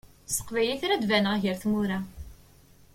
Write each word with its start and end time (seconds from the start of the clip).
S 0.29 0.33
teqbaylit 0.37 0.81
ara 0.85 1.01
d-baneɣ 1.01 1.35
gar 1.43 1.57
tmura. 1.61 1.99